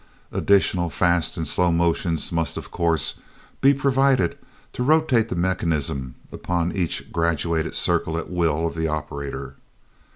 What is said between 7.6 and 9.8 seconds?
circle at the will of the operator.